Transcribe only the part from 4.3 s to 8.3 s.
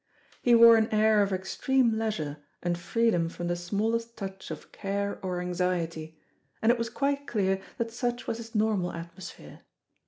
of care or anxiety, and it was quite clear that such